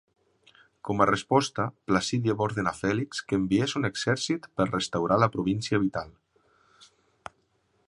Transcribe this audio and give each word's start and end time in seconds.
Com 0.87 1.03
a 1.03 1.05
resposta, 1.09 1.65
Placídia 1.91 2.35
va 2.39 2.43
ordenar 2.47 2.73
Fèlix 2.79 3.21
que 3.29 3.39
enviés 3.41 3.77
un 3.81 3.87
exèrcit 3.91 4.49
per 4.61 4.69
restaurar 4.71 5.21
la 5.25 5.31
província 5.39 5.83
vital. 5.87 6.11